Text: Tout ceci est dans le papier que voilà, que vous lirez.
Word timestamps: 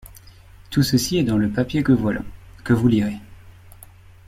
Tout 0.71 0.81
ceci 0.81 1.19
est 1.19 1.23
dans 1.23 1.37
le 1.37 1.51
papier 1.51 1.83
que 1.83 1.91
voilà, 1.91 2.23
que 2.63 2.73
vous 2.73 2.87
lirez. 2.87 3.17